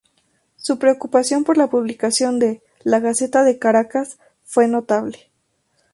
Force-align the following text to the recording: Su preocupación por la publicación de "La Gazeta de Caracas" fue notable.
Su 0.55 0.79
preocupación 0.79 1.43
por 1.43 1.57
la 1.57 1.67
publicación 1.69 2.39
de 2.39 2.63
"La 2.83 2.99
Gazeta 2.99 3.43
de 3.43 3.59
Caracas" 3.59 4.17
fue 4.43 4.67
notable. 4.67 5.29